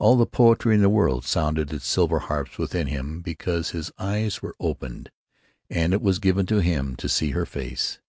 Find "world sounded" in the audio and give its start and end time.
0.88-1.72